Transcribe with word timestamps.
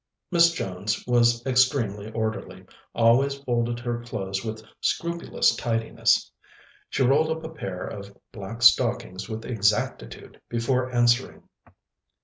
Miss 0.31 0.51
Jones 0.53 1.03
was 1.05 1.45
extremely 1.45 2.11
orderly, 2.13 2.61
and 2.61 2.69
always 2.95 3.35
folded 3.35 3.77
her 3.81 4.01
clothes 4.01 4.43
with 4.43 4.65
scrupulous 4.79 5.55
tidiness. 5.55 6.31
She 6.89 7.03
rolled 7.03 7.29
up 7.29 7.43
a 7.43 7.53
pair 7.53 7.85
of 7.85 8.17
black 8.31 8.63
stockings 8.63 9.29
with 9.29 9.45
exactitude 9.45 10.41
before 10.49 10.91
answering. 10.91 11.43